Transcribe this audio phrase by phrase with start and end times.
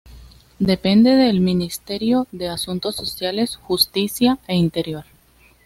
[0.57, 5.05] Depende del Ministerio de Asuntos Sociales, Justicia e Interior.